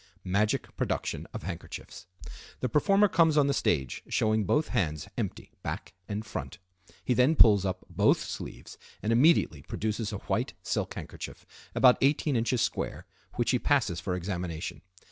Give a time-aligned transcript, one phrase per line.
[0.25, 6.25] Magic Production of Handkerchiefs.—The performer comes on the stage showing both hands empty, back and
[6.25, 6.57] front.
[7.03, 11.45] He then pulls up both sleeves and immediately produces a white silk handkerchief,
[11.75, 12.45] about 18 in.
[12.47, 14.81] square, which he passes for examination.